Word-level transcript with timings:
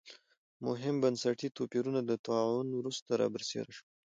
مهم 0.65 0.95
بنسټي 1.03 1.49
توپیرونه 1.57 1.99
د 2.03 2.11
طاعون 2.27 2.67
وروسته 2.73 3.11
را 3.19 3.27
برسېره 3.33 3.71
شول. 3.77 3.89